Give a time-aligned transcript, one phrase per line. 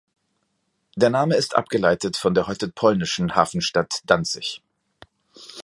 [0.95, 4.63] Der Name ist abgeleitet von der heute polnischen Hafenstadt Danzig.